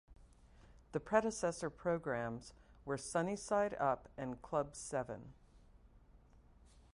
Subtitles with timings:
[0.93, 2.53] The predecessor programs
[2.85, 5.33] were "Sunnyside Up" and "Club Seven".